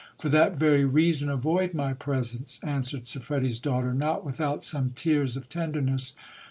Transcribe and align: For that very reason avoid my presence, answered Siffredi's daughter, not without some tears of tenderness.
For 0.17 0.29
that 0.29 0.55
very 0.57 0.83
reason 0.83 1.29
avoid 1.29 1.75
my 1.75 1.93
presence, 1.93 2.59
answered 2.63 3.05
Siffredi's 3.05 3.59
daughter, 3.59 3.93
not 3.93 4.25
without 4.25 4.63
some 4.63 4.89
tears 4.95 5.37
of 5.37 5.47
tenderness. 5.47 6.15